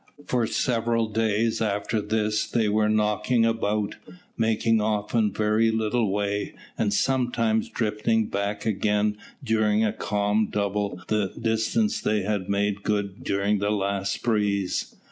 [0.25, 3.97] For several days after this they were knocking about,
[4.35, 11.31] making often very little way, and sometimes drifting back again during a calm double the
[11.39, 14.95] distance they had made good during the last breeze.